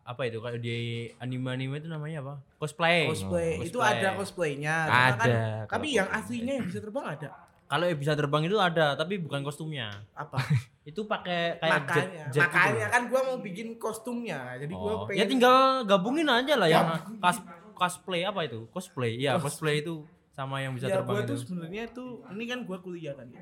apa 0.00 0.22
itu 0.22 0.38
kayak 0.38 0.62
di 0.62 0.76
anime-anime 1.18 1.76
itu 1.76 1.88
namanya 1.88 2.22
apa? 2.22 2.34
Cosplay. 2.56 3.10
cosplay. 3.10 3.58
Oh, 3.58 3.66
Itu 3.66 3.78
ada 3.80 4.14
cosplaynya. 4.14 4.76
Ada. 4.86 5.12
kan- 5.12 5.26
kalau 5.66 5.70
tapi 5.72 5.88
yang 5.92 6.06
cosplay. 6.06 6.22
aslinya 6.38 6.52
yang 6.54 6.64
bisa 6.64 6.78
terbang 6.78 7.06
ada. 7.10 7.30
Kalau 7.66 7.84
yang 7.84 7.98
bisa 7.98 8.14
terbang 8.14 8.42
itu 8.46 8.56
ada, 8.56 8.94
tapi 8.94 9.18
bukan 9.18 9.42
kostumnya. 9.42 9.90
Apa? 10.14 10.38
Itu 10.86 11.02
pakai 11.02 11.58
kayak 11.58 11.82
jet, 11.82 11.82
makanya, 11.82 12.24
jet 12.30 12.30
gitu 12.30 12.46
makanya 12.46 12.78
loh. 12.78 12.92
kan 12.94 13.02
gua 13.10 13.20
mau 13.24 13.36
bikin 13.42 13.68
kostumnya. 13.74 14.54
Jadi 14.54 14.70
gua 14.70 14.92
Oh, 14.92 15.02
pengen 15.02 15.18
ya 15.18 15.24
tinggal 15.26 15.58
gabungin 15.82 16.30
aja 16.30 16.54
lah 16.54 16.68
yang 16.70 16.86
cos 17.18 17.42
cosplay 17.74 18.22
apa 18.22 18.46
itu? 18.46 18.70
Cosplay. 18.70 19.18
Iya, 19.18 19.34
cosplay 19.36 19.82
itu 19.82 20.06
sama 20.36 20.60
yang 20.60 20.76
bisa 20.76 20.92
ya 20.92 21.00
terbang 21.00 21.16
gua 21.16 21.22
itu. 21.24 21.30
tuh 21.32 21.38
sebenarnya 21.40 21.84
tuh 21.96 22.20
ini 22.36 22.44
kan 22.44 22.60
gua 22.68 22.78
kuliah 22.84 23.16
kan 23.16 23.24
ya. 23.32 23.40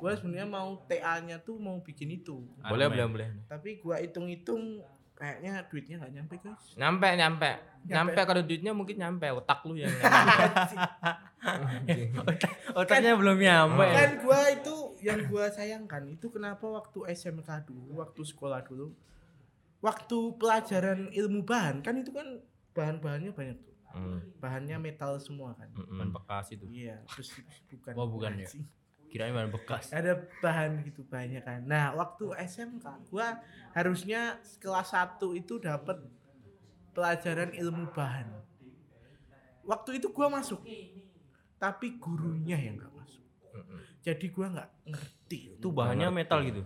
Gua 0.00 0.16
sebenarnya 0.16 0.48
mau 0.48 0.80
TA-nya 0.88 1.36
tuh 1.44 1.60
mau 1.60 1.76
bikin 1.84 2.08
itu. 2.16 2.40
Boleh, 2.64 2.88
boleh, 2.88 3.04
boleh. 3.04 3.28
Tapi 3.44 3.76
gua 3.84 4.00
hitung-hitung 4.00 4.80
kayaknya 5.16 5.64
duitnya 5.68 5.96
nggak 6.00 6.12
nyampe 6.16 6.34
guys. 6.40 6.64
Nyampe, 6.76 7.08
nyampe. 7.16 7.50
Nyampe 7.88 8.20
kalau 8.24 8.42
duitnya 8.44 8.72
mungkin 8.72 8.96
nyampe 8.96 9.28
otak 9.28 9.60
lu 9.68 9.76
yang 9.76 9.92
nyampe. 10.00 10.44
Otaknya 12.80 13.12
belum 13.16 13.36
nyampe. 13.36 13.86
kan 13.92 14.10
gua 14.24 14.40
itu 14.52 14.76
yang 15.04 15.20
gua 15.28 15.52
sayangkan 15.52 16.08
itu 16.08 16.32
kenapa 16.32 16.64
waktu 16.64 17.12
SMK 17.12 17.68
dulu 17.68 18.00
waktu 18.00 18.20
sekolah 18.24 18.64
dulu 18.64 18.92
waktu 19.84 20.18
pelajaran 20.40 21.12
ilmu 21.12 21.44
bahan 21.44 21.84
kan 21.84 22.00
itu 22.00 22.10
kan 22.10 22.40
bahan-bahannya 22.72 23.30
banyak 23.36 23.56
tuh 23.60 23.75
Hmm, 23.96 24.20
bahannya 24.36 24.76
metal 24.78 25.16
semua 25.16 25.52
kan 25.52 25.72
mm-mm. 25.72 25.96
Ban 25.96 26.10
bekas 26.12 26.52
itu. 26.52 26.68
iya 26.68 27.00
terus 27.08 27.32
bukan 27.66 27.92
Oh, 27.94 28.04
bukan 28.06 28.36
ya? 28.36 28.48
Kirain 29.06 29.32
ban 29.32 29.48
bekas. 29.48 29.88
ada 29.90 30.12
bahan 30.38 30.84
gitu 30.84 31.00
banyak 31.02 31.40
kan 31.40 31.64
nah 31.64 31.90
waktu 31.92 32.28
SMK 32.36 32.84
gua 33.08 33.40
harusnya 33.72 34.36
kelas 34.56 34.92
1 34.92 35.16
itu 35.34 35.56
dapat 35.56 35.96
pelajaran 36.92 37.50
ilmu 37.50 37.88
bahan 37.90 38.28
waktu 39.62 39.96
itu 39.96 40.08
gua 40.10 40.28
masuk 40.30 40.60
tapi 41.56 41.96
gurunya 41.96 42.54
yang 42.54 42.76
nggak 42.76 42.92
masuk 42.92 43.24
Mm-mm. 43.50 43.80
jadi 44.02 44.26
gua 44.28 44.46
nggak 44.52 44.70
ngerti 44.86 45.40
Itu 45.56 45.68
bahannya 45.70 46.08
metal 46.10 46.44
gitu. 46.44 46.62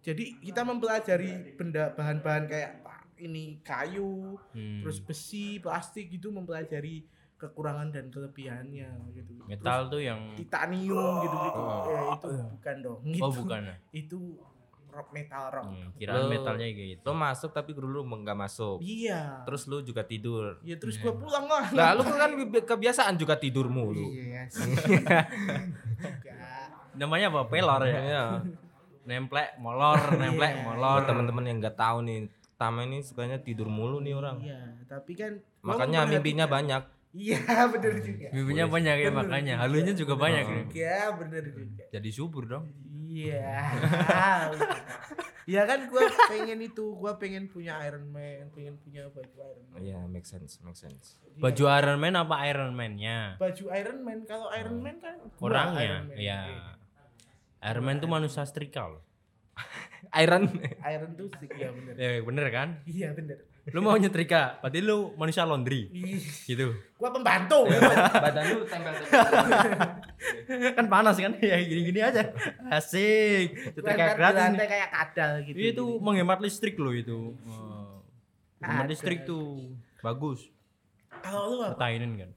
jadi 0.00 0.40
kita 0.40 0.64
mempelajari 0.64 1.54
benda 1.54 1.92
bahan-bahan 1.92 2.44
kayak 2.46 2.80
ini 3.20 3.60
kayu 3.60 4.34
Hmm. 4.50 4.80
terus 4.80 4.98
besi 4.98 5.58
plastik 5.58 6.08
gitu 6.08 6.30
mempelajari 6.30 7.04
kekurangan 7.36 7.88
dan 7.88 8.08
kelebihannya 8.08 8.84
gitu 9.12 9.32
metal 9.46 9.88
tuh 9.88 9.96
yang 9.98 10.20
terus 10.30 10.44
titanium 10.44 11.20
gitu 11.20 11.36
gitu 11.38 11.56
Oh. 11.58 11.84
ya 11.86 12.00
itu 12.10 12.28
bukan 12.50 12.76
dong 12.80 12.98
Oh, 13.00 13.12
Itu- 13.30 13.38
bukan. 13.38 13.60
ya? 13.62 13.76
itu 13.92 14.18
rock 14.90 15.08
metal 15.10 15.44
rock 15.50 15.66
Hmm, 15.66 15.88
kirain 15.94 16.18
Lu- 16.18 16.28
metalnya 16.28 16.66
kayak 16.66 16.88
gitu. 16.90 17.02
Lu 17.02 17.14
masuk 17.14 17.50
tapi 17.50 17.70
guru 17.70 17.88
lu 17.88 18.02
enggak 18.04 18.34
masuk. 18.34 18.82
iya 18.82 19.38
Terus 19.42 19.64
lu 19.64 19.80
juga 19.80 20.02
tidur. 20.02 20.58
ya 20.60 20.74
terus 20.76 20.98
gua 20.98 21.14
pulang 21.14 21.46
lah 21.46 21.70
Lah 21.70 21.90
lu 21.94 22.02
kan 22.02 22.34
kebi- 22.34 22.66
kebiasaan 22.66 23.14
juga 23.14 23.36
tidur 23.36 23.68
mulu. 23.68 24.10
iya 24.10 24.44
sih. 24.50 24.74
Namanya 26.92 27.30
apa? 27.30 27.46
Pelor 27.46 27.82
ya. 27.84 28.00
Iya. 28.02 28.24
Nemplek, 29.00 29.56
molor, 29.56 29.96
nemplek, 30.12 30.52
Iya. 30.52 30.62
molor. 30.62 30.98
Oh, 30.98 31.04
teman-teman 31.04 31.44
yang 31.44 31.56
nggak 31.58 31.72
tahu 31.74 32.04
nih, 32.04 32.28
Tama 32.60 32.84
ini 32.84 33.00
sukanya 33.00 33.40
tidur 33.40 33.72
mulu 33.72 34.04
nih 34.04 34.12
orang. 34.12 34.36
iya 34.38 34.60
tapi 34.84 35.16
kan 35.16 35.40
gua 35.64 35.80
Makanya 35.80 36.04
mimpinya 36.04 36.44
banyak. 36.44 36.82
iya 37.10 37.40
bener 37.72 37.94
juga 37.98 38.28
Bibinya 38.30 38.66
banyak 38.68 38.96
ya 39.00 39.10
makanya. 39.10 39.54
Halunya 39.58 39.92
juga 39.96 40.14
banyak 40.14 40.44
ya. 40.44 40.62
iya 40.70 40.98
bener 41.16 41.42
juga 41.48 41.84
Jadi 41.88 42.08
subur 42.12 42.44
dong. 42.44 42.68
Iya. 43.10 43.74
ya 45.50 45.66
kan 45.66 45.82
gue 45.82 46.02
pengen 46.28 46.62
itu, 46.62 46.94
gue 46.94 47.12
pengen 47.18 47.50
punya 47.50 47.74
Iron 47.82 48.06
Man, 48.06 48.54
pengen 48.54 48.78
punya 48.78 49.10
baju 49.10 49.34
Iron 49.40 49.66
Man. 49.66 49.78
Iya, 49.82 49.98
make 50.06 50.22
sense, 50.22 50.62
make 50.62 50.78
sense. 50.78 51.18
Baju 51.34 51.64
Iron 51.74 51.98
Man 51.98 52.14
apa 52.14 52.38
Iron 52.46 52.70
Man-nya? 52.70 53.34
Baju 53.34 53.64
Iron 53.74 53.98
Man, 54.06 54.22
kalau 54.28 54.46
Iron 54.54 54.78
Man 54.78 55.02
kan 55.02 55.18
gua 55.18 55.42
Orangnya. 55.42 55.82
Iron 55.82 56.04
Man. 56.06 56.16
Iya. 56.22 56.40
Iron 57.66 57.82
Man 57.82 57.98
tuh 57.98 58.06
manusia 58.06 58.46
setrika 58.46 58.86
loh. 58.86 59.02
Iron. 60.20 60.42
Iron 60.84 61.10
tuh 61.14 61.26
stick 61.36 61.52
ya 61.54 61.70
bener. 61.70 61.94
Ya 61.94 62.10
bener 62.24 62.46
kan? 62.50 62.68
Iya 62.88 63.12
bener. 63.14 63.38
Lu 63.70 63.84
mau 63.84 63.94
nyetrika, 63.94 64.58
berarti 64.64 64.80
lu 64.82 65.12
manusia 65.14 65.44
laundry. 65.46 65.86
Gitu. 66.48 66.74
Gua 66.96 67.12
pembantu. 67.12 67.68
Badan 67.68 68.44
lu 68.56 68.64
tempel 68.72 68.94
kan 70.74 70.86
panas 70.88 71.16
kan? 71.20 71.32
Ya 71.38 71.60
gini-gini 71.60 72.00
aja. 72.00 72.32
Asik. 72.72 73.76
Di 73.76 73.80
gratis. 73.84 74.18
lantai 74.18 74.66
kayak 74.66 74.90
kadal 74.90 75.30
gitu. 75.44 75.56
Iya, 75.60 75.70
Itu 75.76 75.84
menghemat 76.00 76.40
listrik 76.42 76.80
loh 76.80 76.96
itu. 76.96 77.36
Oh. 77.46 78.02
Menghemat 78.64 78.88
listrik 78.90 79.28
tuh. 79.28 79.76
Bagus. 80.00 80.48
Kalau 81.20 81.52
lu 81.52 81.56
apa? 81.62 81.76
Pertahanan 81.76 82.16
kan. 82.16 82.30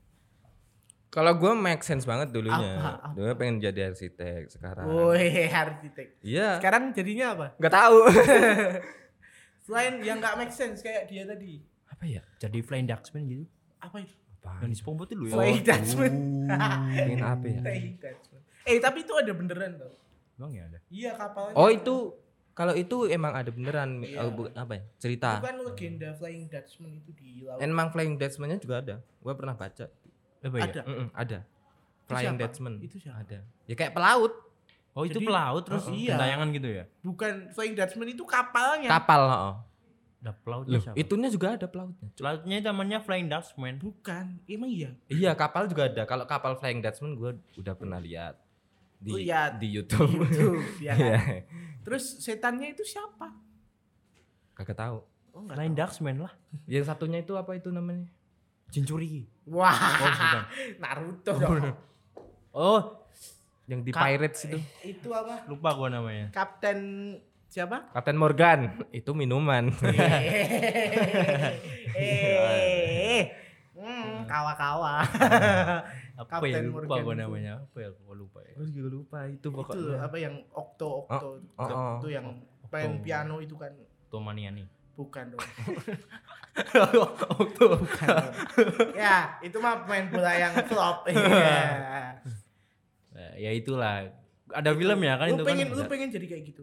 Kalau 1.13 1.37
gua 1.37 1.53
make 1.53 1.79
sense 1.79 2.03
banget 2.03 2.33
dulunya. 2.33 2.73
Apa? 2.73 2.91
Apa? 2.99 3.07
Dulu 3.13 3.31
pengen 3.37 3.61
jadi 3.61 3.87
arsitek 3.87 4.49
sekarang. 4.49 4.89
Woi, 4.89 5.45
arsitek. 5.63 6.07
Iya. 6.19 6.57
Sekarang 6.57 6.89
jadinya 6.89 7.25
apa? 7.31 7.45
Nggak 7.55 7.73
tahu. 7.75 7.97
Selain 9.63 9.93
yang 10.01 10.17
nggak 10.17 10.35
make 10.35 10.51
sense 10.51 10.81
kayak 10.81 11.05
dia 11.05 11.23
tadi. 11.23 11.61
Apa 11.87 12.03
ya? 12.03 12.21
Jadi 12.37 12.59
flying 12.59 12.89
Dutchman 12.89 13.23
gitu. 13.25 13.45
Apa 13.77 14.01
itu? 14.01 14.15
Yang 14.59 14.69
di 14.69 14.77
SpongeBob 14.77 15.07
itu 15.07 15.15
lu 15.15 15.25
ya. 15.25 15.33
Flying 15.37 15.61
Dutchman. 15.61 16.13
Pengen 16.97 17.21
apa 17.21 17.45
ya? 17.47 17.59
Flying 17.61 17.95
Dutchman. 17.95 18.41
Eh 18.63 18.77
tapi 18.81 18.97
itu 19.03 19.13
ada 19.13 19.31
beneran 19.31 19.71
tau. 19.77 19.93
Emang 20.33 20.51
ya 20.51 20.63
ada. 20.65 20.79
Iya 20.89 21.11
kapalnya. 21.13 21.55
Oh 21.55 21.69
itu 21.69 21.95
kalau 22.53 22.73
itu 22.73 23.05
emang 23.07 23.33
ada 23.33 23.49
beneran 23.49 24.01
Iya. 24.01 24.19
eh, 24.19 24.29
bu- 24.29 24.51
apa 24.51 24.73
ya? 24.73 24.83
Itu 24.83 24.97
Cerita. 24.99 25.29
kan 25.39 25.57
legenda 25.61 26.09
Flying 26.11 26.49
Dutchman 26.49 26.91
itu 26.91 27.09
di 27.13 27.29
laut. 27.45 27.61
Emang 27.61 27.87
Flying 27.89 28.17
Dutchman-nya 28.17 28.57
juga 28.57 28.75
ada. 28.81 28.95
Gua 29.21 29.33
pernah 29.33 29.53
baca. 29.53 29.87
Apa 30.43 30.55
ya? 30.55 30.63
Ada. 30.67 30.81
Mm-mm, 30.83 31.07
ada. 31.13 31.39
Itu 31.39 32.09
Flying 32.09 32.27
siapa? 32.29 32.41
Dutchman. 32.43 32.73
Itu 32.77 32.95
siapa? 32.99 33.17
Ada. 33.19 33.39
Ya 33.63 33.73
kayak 33.73 33.93
pelaut. 33.93 34.33
Oh 34.93 35.03
itu 35.03 35.17
Jadi- 35.17 35.25
pelaut 35.25 35.63
terus 35.63 35.83
Oh, 35.83 35.95
iya. 35.95 36.13
gentayangan 36.13 36.47
gitu 36.51 36.69
ya? 36.69 36.83
Bukan 37.01 37.31
Flying 37.49 37.73
Dutchman 37.73 38.07
itu 38.07 38.23
kapalnya. 38.23 38.89
Kapal, 38.91 39.21
heeh. 39.25 39.53
Ada 40.19 40.31
pelaut 40.37 40.65
Loh, 40.65 40.79
siapa? 40.79 40.95
itunya 40.95 41.27
juga 41.27 41.47
ada 41.51 41.65
pelautnya. 41.65 42.07
Pelautnya 42.13 42.57
namanya 42.61 42.97
Flying 42.99 43.27
Dutchman. 43.27 43.75
Bukan. 43.75 44.25
Emang 44.45 44.69
iya. 44.69 44.91
Iya, 45.07 45.31
kapal 45.33 45.65
juga 45.65 45.87
ada. 45.87 46.03
Kalau 46.03 46.23
kapal 46.23 46.55
Flying 46.55 46.79
Dutchman 46.79 47.15
gua 47.15 47.31
udah 47.53 47.73
pernah 47.73 47.97
lihat 47.97 48.39
di 48.97 49.11
Lihat. 49.19 49.59
di 49.59 49.67
YouTube. 49.69 50.07
Itu 50.23 50.55
dia 50.77 50.93
kan. 50.93 51.03
Iya. 51.07 51.19
Terus 51.83 52.03
setannya 52.19 52.71
itu 52.71 52.83
siapa? 52.83 53.35
Kagak 54.53 54.77
tahu. 54.77 54.97
Oh. 55.33 55.43
Flying 55.45 55.73
Dutchman 55.73 56.21
lah. 56.21 56.33
Yang 56.71 56.87
satunya 56.87 57.19
itu 57.19 57.33
apa 57.33 57.51
itu 57.53 57.67
namanya? 57.67 58.05
Cincuri. 58.73 59.29
Wah, 59.45 59.69
Oh, 59.69 59.93
bukan. 60.01 60.37
Naruto 60.81 61.31
dong. 61.37 61.61
Oh, 62.49 62.81
Yang 63.69 63.79
di 63.85 63.91
Ka- 63.93 64.01
Pirates 64.03 64.39
itu. 64.43 64.57
itu 64.83 65.09
apa? 65.13 65.45
lupa 65.45 65.69
gua 65.73 65.87
namanya. 65.87 66.33
Kapten 66.33 66.79
siapa? 67.47 67.93
Kapten 67.93 68.17
Morgan. 68.17 68.73
itu 68.89 69.13
minuman. 69.13 69.69
eh, 71.93 73.21
hmm, 73.77 74.25
kawa-kawa. 74.25 75.05
Apa 76.13 76.45
ya 76.45 76.61
Kapten 76.61 76.65
lupa 76.69 76.77
Morgan 76.81 77.03
gua 77.03 77.13
itu. 77.13 77.21
namanya? 77.21 77.53
Apa 77.61 77.77
ya 77.79 77.89
gua 77.95 78.15
lupa 78.15 78.39
ya. 78.41 78.53
Gue 78.57 78.67
juga 78.69 78.89
lupa 78.89 79.17
itu 79.25 79.33
itu 79.37 79.47
pokoknya. 79.49 79.97
apa 80.01 80.17
yang 80.17 80.35
okto 80.49 80.89
okto 81.05 81.27
oh, 81.57 81.61
oh. 81.61 81.93
itu 82.01 82.07
yang 82.09 82.25
main 82.69 82.91
piano 83.01 83.37
itu 83.37 83.53
kan 83.53 83.73
Tomania 84.09 84.49
nih. 84.49 84.65
bukan 84.93 85.25
dong. 85.33 85.41
Waktu. 86.53 87.63
Bukan 87.65 88.17
ya, 88.93 89.37
itu 89.41 89.57
mah 89.57 89.85
main 89.85 90.05
bola 90.07 90.31
yang 90.31 90.53
flop. 90.63 91.05
Iya. 91.09 91.59
Eh, 93.13 93.33
ya 93.39 93.51
itulah. 93.51 94.09
Ada 94.49 94.69
film 94.71 94.99
ya 95.01 95.17
kan 95.17 95.27
lu 95.27 95.35
itu 95.35 95.43
pengen 95.43 95.67
kan. 95.67 95.77
lu 95.77 95.83
pengen 95.87 96.09
jadi 96.09 96.25
kayak 96.27 96.43
gitu. 96.45 96.61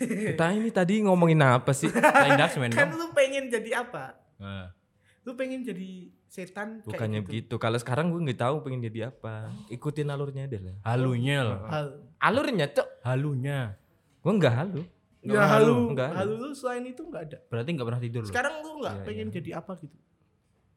Kita 0.00 0.52
ini 0.52 0.68
tadi 0.68 1.00
ngomongin 1.00 1.40
apa 1.40 1.72
sih? 1.72 1.88
Dutchman 1.88 2.68
kan 2.76 2.88
dong. 2.88 2.96
lu 2.96 3.06
pengen 3.12 3.48
jadi 3.48 3.80
apa? 3.80 4.16
Nah, 4.36 4.72
Lu 5.20 5.36
pengen 5.36 5.60
jadi 5.60 6.08
setan 6.26 6.80
Bukannya 6.80 7.20
kayak 7.20 7.28
gitu. 7.28 7.28
begitu. 7.28 7.54
Kalau 7.56 7.76
sekarang 7.76 8.08
gue 8.08 8.20
nggak 8.22 8.40
tahu 8.40 8.64
pengen 8.64 8.80
jadi 8.82 9.12
apa. 9.12 9.52
Ikutin 9.68 10.08
alurnya 10.08 10.48
deh 10.48 10.60
lah. 10.60 10.76
halunya 10.82 11.38
loh. 11.44 11.60
Hal. 11.68 11.86
Alurnya 12.18 12.66
cok. 12.68 12.88
Halunya. 13.04 13.76
Gue 14.20 14.32
nggak 14.32 14.54
halu. 14.54 14.82
Ya 15.20 15.36
Nggak 15.36 15.48
halu, 15.52 15.76
halu. 15.92 16.12
halu 16.16 16.34
lu 16.40 16.50
selain 16.56 16.84
itu 16.84 17.04
enggak 17.04 17.22
ada. 17.28 17.38
Berarti 17.52 17.70
nggak 17.76 17.88
pernah 17.92 18.00
tidur. 18.00 18.22
Sekarang 18.24 18.54
lu 18.64 18.80
enggak 18.80 18.94
Iya, 18.96 19.04
pengen 19.04 19.28
iya. 19.28 19.34
jadi 19.36 19.50
apa 19.60 19.72
gitu? 19.76 19.96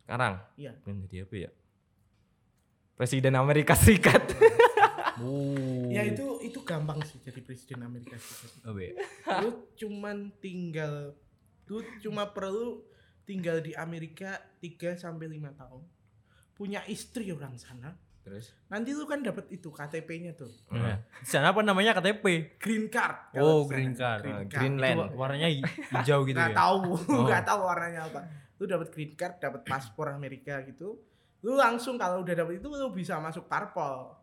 Sekarang. 0.04 0.34
Iya. 0.60 0.72
Pengen 0.84 1.00
jadi 1.08 1.18
apa 1.24 1.36
ya? 1.40 1.50
Presiden 2.94 3.34
Amerika 3.36 3.74
Serikat. 3.74 4.24
Oh. 5.14 5.94
Ya 5.94 6.02
itu 6.10 6.42
itu 6.42 6.58
gampang 6.66 6.98
sih 7.06 7.22
jadi 7.22 7.38
presiden 7.46 7.86
Amerika 7.86 8.18
Serikat. 8.18 8.66
Apa 8.66 8.80
ya? 8.82 8.94
lu 9.46 9.50
cuman 9.78 10.34
tinggal 10.42 11.14
lu 11.70 11.86
cuma 12.02 12.34
perlu 12.34 12.82
tinggal 13.22 13.62
di 13.62 13.78
Amerika 13.78 14.42
3 14.58 14.98
sampai 14.98 15.30
5 15.30 15.54
tahun. 15.54 15.86
Punya 16.58 16.82
istri 16.90 17.30
orang 17.30 17.62
sana. 17.62 17.94
Terus? 18.24 18.56
Nanti 18.66 18.96
lu 18.96 19.04
kan 19.04 19.20
dapat 19.20 19.52
itu 19.52 19.68
KTP-nya 19.68 20.32
tuh. 20.34 20.48
Nah, 20.70 20.96
di 20.96 21.28
sana 21.28 21.52
apa 21.52 21.60
namanya 21.60 21.92
KTP? 21.92 22.56
Green 22.56 22.88
card. 22.88 23.36
Oh, 23.36 23.68
green 23.68 23.92
card. 23.92 24.24
Green 24.24 24.32
Ah, 24.34 24.40
card. 24.42 24.52
Greenland. 24.56 24.98
Itu 25.04 25.14
warnanya 25.14 25.50
hi- 25.50 25.64
hijau 25.92 26.24
gitu 26.24 26.34
Nggak 26.34 26.52
ya. 26.52 26.58
tahu, 26.58 26.80
Oh. 27.12 27.24
nggak 27.24 27.44
tahu 27.44 27.60
warnanya 27.62 28.02
apa. 28.06 28.20
Lu 28.56 28.66
dapat 28.66 28.88
green 28.90 29.12
card, 29.14 29.38
dapat 29.38 29.62
paspor 29.64 30.08
Amerika 30.10 30.64
gitu. 30.64 31.04
Lu 31.42 31.54
langsung 31.54 31.96
kalau 31.96 32.24
udah 32.24 32.32
dapat 32.34 32.58
itu 32.58 32.68
lu 32.70 32.88
bisa 32.90 33.20
masuk 33.20 33.44
parpol. 33.46 34.16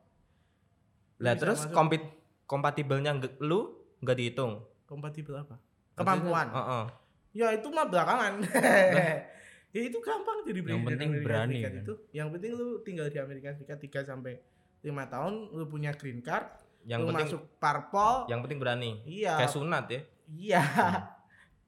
Lah 1.21 1.37
terus 1.37 1.61
masuk- 1.63 1.77
kompit 1.77 2.03
kompatibelnya 2.45 3.13
lu 3.39 3.69
nggak 4.01 4.17
dihitung. 4.17 4.65
kompatibel 4.83 5.37
apa? 5.37 5.55
Kemampuan. 5.95 6.49
Heeh. 6.51 6.85
Ya 7.33 7.53
itu 7.53 7.69
mah 7.69 7.85
belakangan. 7.85 8.43
Ya 9.71 9.81
itu 9.87 9.99
gampang 10.03 10.43
jadi 10.43 10.61
presiden 10.67 10.87
penting 10.87 11.11
Amerika 11.15 11.27
berani, 11.27 11.55
Serikat 11.55 11.73
kan? 11.73 11.83
itu. 11.83 11.95
Yang 12.11 12.29
penting 12.35 12.51
lu 12.59 12.69
tinggal 12.83 13.07
di 13.07 13.19
Amerika 13.19 13.49
Serikat 13.55 13.79
3 13.79 14.11
sampai 14.11 14.33
5 14.83 15.13
tahun, 15.13 15.35
lu 15.53 15.65
punya 15.69 15.91
green 15.95 16.21
card, 16.21 16.47
Yang 16.89 17.01
lu 17.01 17.07
penting 17.13 17.29
masuk 17.31 17.43
parpol. 17.61 18.15
yang 18.27 18.41
penting 18.41 18.59
berani. 18.59 18.91
Iya. 19.05 19.39
Kayak 19.45 19.53
sunat 19.53 19.85
ya. 19.91 20.01
Iya. 20.31 20.63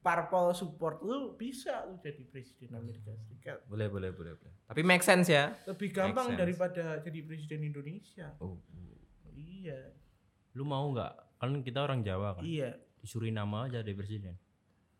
Parpol 0.03 0.51
support 0.51 0.99
lu 0.99 1.31
bisa 1.39 1.87
lu 1.87 1.95
jadi 2.03 2.27
presiden 2.27 2.75
Amerika 2.75 3.15
Serikat. 3.15 3.63
Boleh, 3.71 3.87
boleh, 3.87 4.11
boleh, 4.11 4.35
boleh. 4.35 4.53
Tapi 4.67 4.81
make 4.83 4.99
sense 4.99 5.31
ya. 5.31 5.55
Lebih 5.63 5.95
gampang 5.95 6.35
daripada 6.35 6.99
jadi 6.99 7.23
presiden 7.23 7.63
Indonesia. 7.63 8.35
Oh. 8.43 8.59
Iya. 9.31 9.95
Lu 10.59 10.67
mau 10.67 10.83
nggak? 10.91 11.39
Kan 11.39 11.55
kita 11.63 11.87
orang 11.87 12.03
Jawa 12.03 12.35
kan. 12.35 12.43
Iya. 12.43 12.75
Disuruh 12.99 13.31
nama 13.31 13.71
aja 13.71 13.79
jadi 13.79 13.95
presiden. 13.95 14.35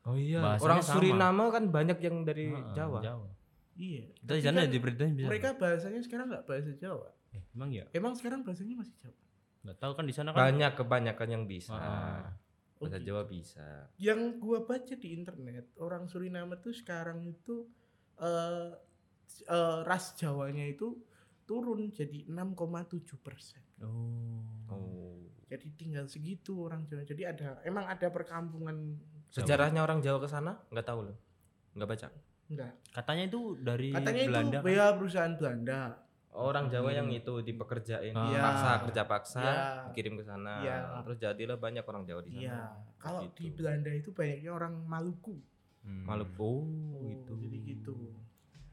Oh 0.04 0.16
iya. 0.20 0.40
Bahasanya 0.44 0.64
Orang 0.68 0.80
sama. 0.84 0.94
Suriname 1.00 1.44
kan 1.48 1.64
banyak 1.72 1.98
yang 2.04 2.16
dari 2.24 2.52
Heeh, 2.52 2.76
Jawa. 2.76 3.00
Jawa. 3.00 3.30
Iya. 3.74 4.04
Kita 4.14 4.32
di 4.32 4.42
Tapi 4.42 4.46
sana 4.46 4.58
kan 4.60 4.66
jadi 4.68 4.80
presiden 4.84 5.10
bisa. 5.16 5.28
mereka 5.32 5.50
bahasanya 5.58 6.02
sekarang 6.04 6.26
nggak 6.30 6.46
bahasa 6.46 6.72
Jawa. 6.76 7.10
Eh, 7.34 7.44
emang 7.56 7.70
ya? 7.72 7.86
Emang 7.96 8.14
sekarang 8.14 8.40
bahasanya 8.44 8.76
masih 8.78 8.96
Jawa. 9.00 9.18
Nggak 9.64 9.78
tahu 9.80 9.92
kan 9.96 10.06
di 10.06 10.14
sana 10.14 10.30
kan. 10.30 10.40
Banyak 10.44 10.72
kebanyakan 10.76 11.28
yang 11.32 11.44
bisa. 11.48 11.74
Heeh. 11.74 12.24
Bahasa 12.78 12.98
Oke. 13.00 13.06
Jawa 13.08 13.24
bisa. 13.24 13.68
yang 13.96 14.20
gua 14.38 14.68
baca 14.68 14.92
di 14.92 15.10
internet 15.16 15.72
orang 15.80 16.12
Suriname 16.12 16.60
tuh 16.60 16.76
sekarang 16.76 17.24
itu 17.24 17.64
eh 18.20 18.76
eh, 19.48 19.80
ras 19.88 20.20
Jawanya 20.20 20.68
itu 20.68 21.00
turun 21.48 21.96
jadi 21.96 22.28
6,7 22.28 23.24
persen. 23.24 23.64
Oh. 23.80 24.44
Oh. 24.68 25.16
Jadi 25.48 25.72
tinggal 25.80 26.12
segitu 26.12 26.60
orang 26.60 26.84
Jawa. 26.86 27.08
Jadi 27.08 27.24
ada 27.24 27.64
emang 27.64 27.88
ada 27.88 28.12
perkampungan 28.12 29.00
Sejarahnya 29.34 29.82
orang 29.82 30.00
Jawa 30.00 30.20
ke 30.20 30.30
sana 30.30 30.54
nggak 30.70 30.86
tahu 30.86 31.00
loh. 31.04 31.18
Nggak 31.74 31.90
baca. 31.90 32.08
enggak. 32.44 32.72
Katanya 32.92 33.24
itu 33.26 33.42
dari 33.58 33.90
Katanya 33.90 34.24
Belanda. 34.28 34.58
itu 34.60 34.64
kan? 34.64 34.76
ya 34.76 34.86
perusahaan 34.94 35.34
Belanda. 35.34 35.80
Orang 36.32 36.66
Jawa 36.68 36.90
yang 36.92 37.08
Hmm. 37.08 37.18
itu 37.18 37.34
dipekerjain 37.42 38.10
Iya. 38.12 38.42
paksa 38.42 38.70
kerja 38.84 39.04
paksa 39.04 39.42
Iya. 39.42 39.56
dikirim 39.88 40.14
ke 40.16 40.24
sana. 40.24 40.54
Iya. 40.60 40.78
Terus 41.02 41.18
jadilah 41.20 41.58
banyak 41.58 41.82
orang 41.84 42.04
Jawa 42.04 42.22
di 42.22 42.30
sana. 42.32 42.42
Iya. 42.44 42.60
Kalau 42.96 43.22
Gitu. 43.24 43.34
di 43.36 43.46
Belanda 43.54 43.90
itu 43.92 44.10
banyaknya 44.12 44.52
orang 44.52 44.74
Maluku. 44.84 45.34
Hmm. 45.82 46.04
Maluku 46.06 46.54
gitu. 47.04 47.34
Jadi 47.40 47.58
gitu. 47.66 47.96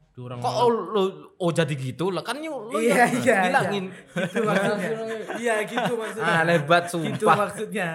Itu 0.03 0.19
orang 0.21 0.37
Kok 0.39 0.53
oh, 0.53 0.69
lo 0.69 1.03
oh 1.37 1.51
jadi 1.51 1.71
gitu 1.71 2.05
lah 2.07 2.21
kan 2.21 2.37
yuk 2.37 2.51
lo 2.67 2.75
Iya, 2.75 3.07
yang 3.07 3.13
iya, 3.17 3.37
bilangin. 3.47 3.85
Itu 4.11 4.39
maksudnya. 4.47 4.91
Iya 5.33 5.55
gitu 5.63 5.93
maksudnya. 5.95 6.27
ah 6.27 6.41
lebat 6.43 6.83
gitu 6.83 6.93
sumpah. 7.23 7.35
maksudnya 7.39 7.89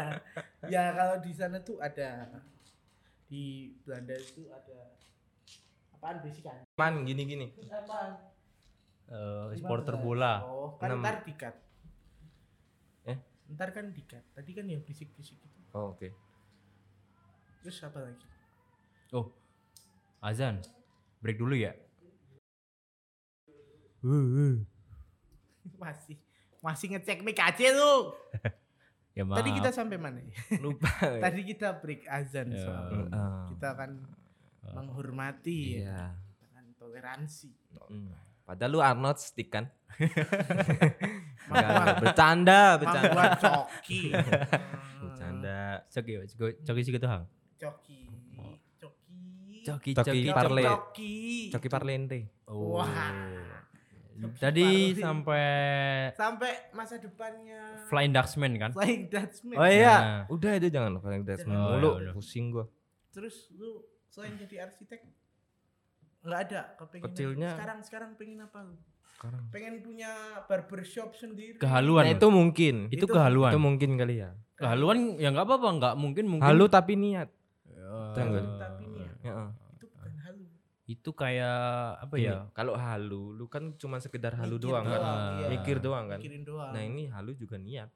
ya 0.66 0.84
kalau 0.92 1.16
di 1.20 1.30
sana 1.30 1.60
tuh 1.60 1.76
ada 1.78 2.26
di 3.26 3.42
Belanda 3.80 4.14
itu 4.14 4.46
ada 4.48 4.94
apaan 5.92 6.20
bisikan 6.20 6.62
Man 6.74 7.02
gini-gini. 7.02 7.50
apaan 7.66 8.22
eh, 9.06 9.16
Gimana? 9.50 9.56
supporter 9.56 9.94
bola. 9.96 10.32
oh 10.42 10.74
kan 10.76 10.94
ntar 10.96 11.22
dikat 11.22 11.54
Eh? 13.04 13.18
ntar 13.48 13.70
kan 13.70 13.90
dikat 13.90 14.22
tadi 14.30 14.50
kan 14.52 14.64
yang 14.64 14.80
bisik-bisik 14.80 15.36
itu 15.36 15.58
Oh, 15.72 15.92
oke. 15.92 16.08
terus 17.60 17.82
apa 17.82 18.00
lagi 18.00 18.26
Oh. 19.08 19.30
Azan. 20.18 20.58
Break 21.18 21.38
dulu 21.38 21.54
ya. 21.54 21.70
Uh, 24.02 24.10
uh. 24.42 24.54
masih 25.76 26.18
masih 26.58 26.86
ngecek 26.88 27.22
mic 27.22 27.38
aja 27.38 27.66
lu 27.70 28.10
Ya 29.16 29.24
maaf. 29.24 29.40
Tadi 29.40 29.50
kita 29.56 29.70
sampai 29.72 29.96
mana? 29.96 30.20
ya? 30.20 30.28
Lupa. 30.60 30.92
Tadi 31.24 31.40
kita 31.42 31.80
break 31.80 32.04
azan 32.04 32.52
Ya. 32.52 32.60
soal 32.60 33.08
Heeh. 33.08 33.40
kita 33.48 33.66
akan 33.72 33.90
menghormati, 34.76 35.80
ya, 35.80 35.88
Iya. 35.88 36.02
kita 36.36 36.44
akan 36.52 36.64
toleransi. 36.76 37.50
Hmm. 37.88 38.12
Padahal 38.44 38.70
lu 38.70 38.80
Arnold 38.84 39.16
stick 39.16 39.48
kan? 39.48 39.72
Enggak, 41.48 41.96
bercanda, 41.98 42.60
bercanda. 42.76 43.10
gua 43.10 43.26
coki. 43.34 44.12
Bercanda. 45.02 45.80
Coki, 45.88 46.12
coki, 46.28 46.52
coki 46.60 46.80
sih 46.84 46.92
gitu 46.92 47.06
hang. 47.08 47.24
Coki. 47.56 48.00
Coki. 48.76 49.62
Coki, 49.64 49.90
Coki 49.96 50.28
parle. 50.30 50.62
Coki. 50.62 51.14
Coki 51.50 51.68
Parlente. 51.72 52.18
Oh. 52.46 52.78
Wah. 52.78 53.55
Tadi 54.34 54.64
Parle. 54.90 54.98
sampai 54.98 55.44
Sampai 56.12 56.50
masa 56.70 56.96
depannya 56.96 57.60
Flying 57.84 58.10
Dutchman 58.10 58.52
kan? 58.56 58.70
Flying 58.72 59.04
Dutchman. 59.06 59.54
Oh 59.54 59.64
iya, 59.64 59.94
Nah. 59.94 60.22
udah 60.28 60.52
itu 60.54 60.68
jangan 60.68 60.98
paling 60.98 61.22
Dutchman 61.22 61.54
Oh, 61.54 61.64
mulu, 61.72 61.90
ya 61.92 62.00
udah. 62.00 62.12
pusing 62.12 62.46
gua. 62.48 62.64
Terus 63.10 63.52
lu 63.52 63.80
selain 64.06 64.36
jadi 64.36 64.64
arsitek 64.64 65.00
nggak 66.22 66.40
ada 66.42 66.60
kepengen 66.74 67.04
Kecilnya- 67.06 67.54
sekarang 67.54 67.78
sekarang 67.80 68.10
pengen 68.14 68.40
apa 68.40 68.58
lu? 68.60 68.74
Sekarang. 69.08 69.42
Pengen 69.48 69.74
punya 69.80 70.10
barbershop 70.44 71.12
sendiri. 71.12 71.56
Kehaluan. 71.56 72.04
Nah, 72.04 72.12
itu 72.12 72.28
mungkin. 72.28 72.74
itu, 72.88 73.00
itu- 73.00 73.08
kehaluan. 73.08 73.48
Itu 73.48 73.58
mungkin 73.58 73.90
kali 73.94 74.20
ya. 74.20 74.30
kehaluan 74.54 75.16
ya 75.16 75.28
nggak 75.30 75.44
apa-apa, 75.44 75.68
nggak 75.74 75.94
mungkin 75.94 76.24
mungkin. 76.26 76.44
Halu 76.46 76.64
tapi 76.66 76.96
niat. 76.96 77.28
Nggak? 77.68 78.44
Tapi 78.56 78.82
nih 78.86 79.00
ya, 79.00 79.12
Heeh. 79.22 79.48
Itu 80.86 81.10
kayak 81.10 81.58
apa 82.00 82.14
Gini, 82.14 82.26
ya? 82.26 82.46
Kalau 82.52 82.74
halu, 82.74 83.30
lu 83.32 83.46
kan 83.46 83.74
cuma 83.74 83.98
sekedar 83.98 84.32
halu 84.32 84.54
Mikir 84.54 84.64
doang 84.64 84.84
kan. 84.86 85.00
iya. 85.36 85.46
Mikir 85.48 85.76
doang 85.78 86.04
kan. 86.06 86.18
Mikirin 86.18 86.42
doang. 86.42 86.70
Nah, 86.70 86.80
ini 86.80 87.02
halu 87.06 87.34
juga 87.34 87.56
niat. 87.56 87.90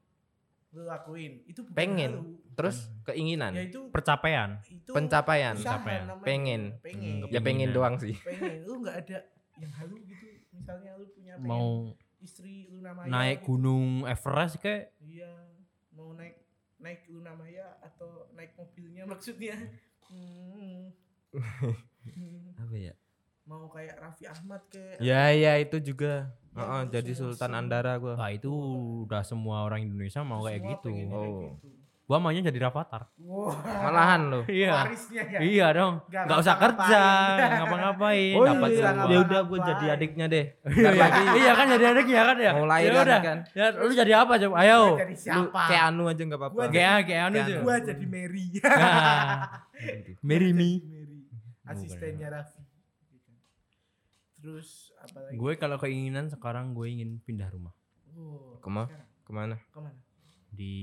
lu 0.71 0.83
lakuin. 0.83 1.43
Itu 1.45 1.67
Pengen. 1.69 2.11
halu. 2.15 2.39
Terus 2.53 2.77
keinginan, 3.03 3.51
Ya 3.51 3.63
itu 3.65 3.91
Percapaian. 3.91 4.55
itu 4.65 4.87
pencapaian. 4.89 5.51
usaha 5.53 5.75
Pencapaian. 5.75 6.03
namanya. 6.05 6.23
Pengen. 6.23 6.61
Pengen. 6.79 7.15
Hmm, 7.17 7.27
Ya 7.27 7.39
pengen 7.39 7.69
doang 7.71 7.95
sih. 7.97 8.15
pengen. 8.17 8.63
Lu 8.63 8.79
nggak 8.79 8.95
ada 9.01 9.19
yang 9.57 9.71
halu 9.73 9.99
gitu. 10.01 10.27
Misalnya 10.51 10.95
lu 10.95 11.07
punya 11.09 11.35
pengen 11.35 11.47
Mau 11.49 11.67
istri 12.19 12.67
lu 12.67 12.79
namanya 12.79 13.07
naik 13.09 13.39
gitu. 13.39 13.47
gunung 13.49 14.03
Everest 14.05 14.59
kayak 14.59 14.95
Iya, 15.01 15.31
mau 15.91 16.11
naik 16.13 16.39
naik 16.77 17.03
Luna 17.09 17.31
Maya 17.33 17.75
atau 17.81 18.31
naik 18.31 18.51
mobilnya 18.53 19.03
maksudnya. 19.05 19.55
Hmm. 20.07 20.91
Apa 22.57 22.75
ya? 22.75 22.93
mau 23.41 23.67
kayak 23.67 23.99
Raffi 23.99 24.23
Ahmad 24.23 24.61
kayak 24.69 25.01
Ya 25.01 25.33
ya 25.33 25.59
itu 25.59 25.75
juga. 25.81 26.31
Ya, 26.51 26.61
Heeh, 26.61 26.79
itu 26.81 26.91
jadi 26.93 27.11
Sultan. 27.13 27.51
Andara 27.53 27.95
gua. 27.97 28.15
Wah 28.15 28.29
itu 28.29 28.47
udah 29.03 29.21
semua 29.21 29.63
orang 29.63 29.83
Indonesia 29.83 30.21
mau 30.21 30.43
kayak 30.43 30.61
gitu. 30.63 30.87
Oh. 30.87 30.95
gitu. 30.95 31.21
Gua 32.03 32.19
maunya 32.19 32.43
jadi 32.43 32.59
Rafathar. 32.61 33.07
Wah, 33.17 33.55
Malahan 33.81 34.21
lo. 34.27 34.39
Iya. 34.45 34.83
warisnya 34.83 35.23
ya. 35.25 35.39
Iya 35.39 35.67
dong. 35.71 35.93
Nggak 36.05 36.23
Nggak 36.27 36.39
usah 36.39 36.55
kerja, 36.57 37.03
nggak 37.33 37.49
ngapa-ngapain. 37.57 38.35
Oh 38.35 38.43
dapat 38.43 38.69
iya, 38.69 38.89
ya 38.99 39.17
udah 39.19 39.41
gua 39.47 39.59
jadi 39.63 39.85
adiknya 39.95 40.25
deh. 40.27 40.45
Iya, 40.61 40.91
iya 41.39 41.51
kan 41.51 41.65
jadi 41.71 41.85
adiknya 41.87 42.21
kan 42.23 42.37
ya. 42.37 42.51
Mau 42.51 42.67
lahir 42.67 42.91
Ya 42.91 42.99
udah. 42.99 43.19
kan. 43.19 43.37
Ya 43.51 43.65
lu 43.73 43.91
jadi 43.91 44.11
apa 44.13 44.33
coba? 44.37 44.55
Ayo. 44.59 44.81
Jadi 44.95 45.13
Lu 45.27 45.43
kayak 45.51 45.83
Anu 45.87 46.03
aja 46.07 46.21
enggak 46.21 46.39
apa-apa. 46.39 46.55
Gua 46.55 46.65
Kayak 46.67 46.95
kayak 47.03 47.23
anu 47.25 47.35
anu. 47.39 47.59
gua 47.63 47.75
jadi 47.79 48.05
Mary. 48.05 48.45
Nah. 48.59 49.39
Marry 50.27 50.51
me. 50.51 50.71
Mary. 51.73 51.85
Asistennya 51.85 52.27
Raffi. 52.29 52.61
Terus 54.37 54.69
apa 54.97 55.17
lagi? 55.21 55.35
Gue 55.35 55.53
kalau 55.55 55.77
keinginan 55.77 56.25
sekarang 56.27 56.73
gue 56.73 56.87
ingin 56.87 57.21
pindah 57.21 57.47
rumah 57.47 57.73
Oh, 58.11 58.57
Ke 58.57 58.67
mana? 58.67 58.85
sekarang. 58.85 59.07
Ke 59.21 59.31
mana? 59.31 59.55
Ke 59.65 59.79
mana? 59.79 59.99
di 60.51 60.73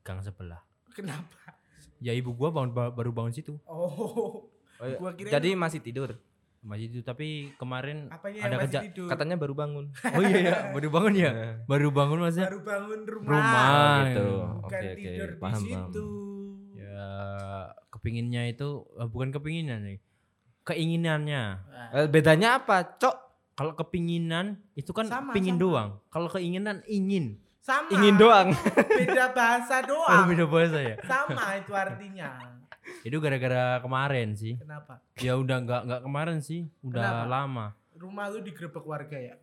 gang 0.00 0.20
sebelah. 0.20 0.62
Kenapa? 0.88 1.58
Ya 1.98 2.12
ibu 2.12 2.30
gua 2.30 2.48
bangun 2.48 2.70
ba- 2.70 2.88
baru 2.88 3.10
bangun 3.10 3.32
situ. 3.32 3.58
Oh, 3.64 4.46
Oh, 4.46 4.46
iya. 4.80 4.94
Gua 4.96 5.10
kira 5.10 5.28
Jadi 5.32 5.54
masih 5.54 5.80
tidur. 5.80 6.14
Masih 6.60 6.86
itu 6.88 7.00
tapi 7.00 7.50
kemarin 7.54 8.06
apanya 8.08 8.46
ada 8.46 8.56
kerja 8.60 8.86
tidur? 8.86 9.06
Katanya 9.06 9.34
baru 9.34 9.50
bangun. 9.52 9.90
Oh 10.14 10.22
iya 10.22 10.38
ya, 10.40 10.54
baru 10.70 10.88
bangun 10.88 11.14
ya. 11.16 11.30
Baru 11.66 11.88
bangun 11.90 12.18
maksudnya. 12.20 12.46
baru 12.46 12.60
bangun 12.62 13.00
rumah. 13.04 13.26
Rumah. 13.28 13.66
oh, 13.66 13.98
gitu. 14.06 14.26
Bukan 14.62 14.62
Oke 14.62 14.76
oke. 14.78 14.94
tidur 14.96 15.30
Paham 15.34 15.42
paham. 15.42 15.58
di 15.58 15.70
situ. 15.74 16.06
Ya 16.06 16.23
kepinginnya 17.94 18.42
itu 18.44 18.68
eh, 18.94 19.06
bukan 19.06 19.30
kepinginan 19.30 19.80
nih. 19.84 19.98
Keinginannya. 20.62 21.42
Wah, 21.60 21.88
Eh, 21.94 22.06
bedanya 22.08 22.58
apa, 22.58 22.96
Cok? 22.96 23.16
Kalau 23.54 23.72
kepinginan 23.72 24.58
itu 24.74 24.90
kan 24.90 25.06
Sama, 25.06 25.30
pingin 25.30 25.54
sama. 25.54 25.62
doang. 25.62 25.90
Kalau 26.08 26.26
keinginan 26.26 26.82
ingin. 26.84 27.38
Sama. 27.62 27.86
Ingin 27.88 28.18
doang. 28.18 28.48
Beda 28.98 29.30
bahasa 29.30 29.78
Oh, 29.80 29.88
doang. 29.94 30.26
beda 30.26 30.44
bahasa 30.44 30.78
ya. 30.82 30.96
Sama 31.02 31.54
itu 31.54 31.70
artinya. 31.70 32.28
Itu 33.00 33.16
gara-gara 33.16 33.78
kemarin 33.78 34.34
sih. 34.34 34.58
Kenapa? 34.58 34.98
Ya 35.16 35.38
udah 35.38 35.56
nggak 35.58 35.80
nggak 35.86 36.00
kemarin 36.02 36.38
sih, 36.40 36.68
udah 36.82 37.00
Kenapa? 37.00 37.30
lama. 37.30 37.66
Rumah 37.94 38.24
lu 38.28 38.38
digerebek 38.42 38.84
warga 38.84 39.16
ya? 39.16 39.34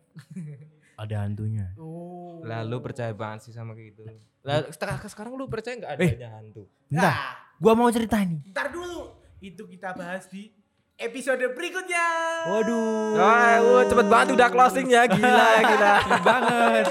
Ada 1.02 1.24
hantunya. 1.24 1.72
Oh. 1.74 2.44
Lalu 2.44 2.76
percaya 2.80 3.10
banget 3.10 3.48
sih 3.48 3.52
sama 3.52 3.72
kayak 3.72 3.96
gitu. 3.96 4.02
Lalu 4.44 4.70
sekarang 4.70 4.96
sekarang 5.02 5.32
lu 5.34 5.48
percaya 5.48 5.74
nggak 5.74 5.92
Eh. 5.92 5.98
adanya 6.04 6.30
hantu? 6.36 6.62
Bentar, 6.86 7.02
Nah, 7.02 7.16
gua 7.62 7.78
mau 7.78 7.86
cerita 7.88 8.18
nih. 8.18 8.42
ntar 8.50 8.74
dulu. 8.74 9.14
Itu 9.38 9.66
kita 9.66 9.94
bahas 9.94 10.26
di 10.26 10.50
episode 10.98 11.42
berikutnya. 11.54 12.06
Waduh. 12.46 13.14
Wah, 13.14 13.54
wah, 13.58 13.82
cepet 13.86 14.06
banget 14.06 14.28
udah 14.34 14.48
closing 14.50 14.86
ya, 14.86 15.06
gila, 15.06 15.48
gila. 15.70 15.94
banget. 16.22 16.84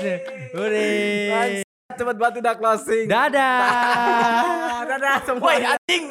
Udah. 0.51 1.45
Cepet 1.91 2.15
banget 2.15 2.36
udah 2.39 2.55
closing. 2.55 3.05
Dadah. 3.07 3.60
Ah, 3.67 4.81
dadah 4.89 5.15
semua. 5.27 5.75
anjing. 5.75 6.03